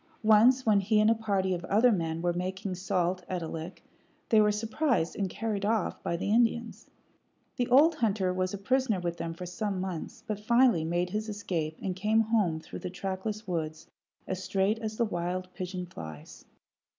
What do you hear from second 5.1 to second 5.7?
and carried